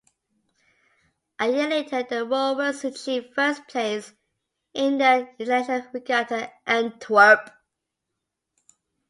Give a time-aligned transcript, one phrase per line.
[1.37, 4.11] A year later the rowers achieved first place
[4.73, 7.51] in the international regatta in Antwerp.